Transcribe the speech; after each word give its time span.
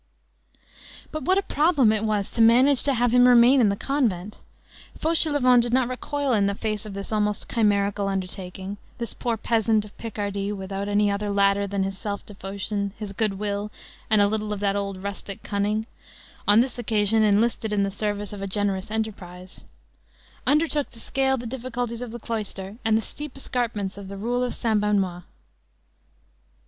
But 1.11 1.25
what 1.25 1.37
a 1.37 1.43
problem 1.43 1.91
it 1.91 2.03
was 2.03 2.31
to 2.31 2.41
manage 2.41 2.81
to 2.81 2.95
have 2.95 3.11
him 3.11 3.27
remain 3.27 3.61
in 3.61 3.69
the 3.69 3.75
convent! 3.75 4.41
Fauchelevent 4.97 5.61
did 5.61 5.73
not 5.73 5.87
recoil 5.89 6.33
in 6.33 6.47
the 6.47 6.55
face 6.55 6.87
of 6.87 6.95
this 6.95 7.11
almost 7.11 7.47
chimerical 7.47 8.07
undertaking; 8.07 8.77
this 8.97 9.13
poor 9.13 9.37
peasant 9.37 9.85
of 9.85 9.95
Picardy 9.99 10.51
without 10.51 10.87
any 10.89 11.11
other 11.11 11.29
ladder 11.29 11.67
than 11.67 11.83
his 11.83 11.99
self 11.99 12.25
devotion, 12.25 12.93
his 12.97 13.13
good 13.13 13.35
will, 13.37 13.69
and 14.09 14.23
a 14.23 14.27
little 14.27 14.51
of 14.51 14.59
that 14.59 14.75
old 14.75 14.97
rustic 15.03 15.43
cunning, 15.43 15.85
on 16.47 16.61
this 16.61 16.79
occasion 16.79 17.21
enlisted 17.21 17.71
in 17.71 17.83
the 17.83 17.91
service 17.91 18.33
of 18.33 18.41
a 18.41 18.47
generous 18.47 18.89
enterprise, 18.89 19.65
undertook 20.47 20.89
to 20.89 20.99
scale 20.99 21.37
the 21.37 21.45
difficulties 21.45 22.01
of 22.01 22.09
the 22.09 22.17
cloister, 22.17 22.77
and 22.83 22.97
the 22.97 23.03
steep 23.03 23.37
escarpments 23.37 23.99
of 23.99 24.07
the 24.07 24.17
rule 24.17 24.43
of 24.43 24.55
Saint 24.55 24.81
Benoît. 24.81 25.25